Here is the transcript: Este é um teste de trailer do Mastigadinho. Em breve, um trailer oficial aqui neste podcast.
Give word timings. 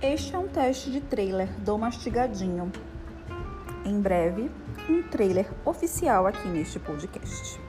Este 0.00 0.32
é 0.32 0.38
um 0.38 0.46
teste 0.46 0.92
de 0.92 1.00
trailer 1.00 1.48
do 1.58 1.76
Mastigadinho. 1.76 2.70
Em 3.84 4.00
breve, 4.00 4.48
um 4.88 5.02
trailer 5.02 5.50
oficial 5.64 6.24
aqui 6.24 6.46
neste 6.46 6.78
podcast. 6.78 7.60